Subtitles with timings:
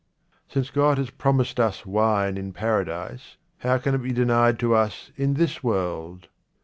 [0.49, 5.11] Since God has promised us wine in Paradise, how can it be denied to us
[5.15, 6.27] in this world